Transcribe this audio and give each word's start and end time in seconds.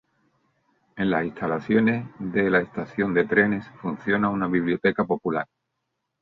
En 0.95 1.11
las 1.11 1.25
instalaciones 1.25 2.07
de 2.17 2.49
la 2.49 2.61
Estación 2.61 3.13
de 3.13 3.25
trenes 3.27 3.67
funciona 3.79 4.29
una 4.29 4.47
biblioteca 4.47 5.05
popular. 5.05 5.45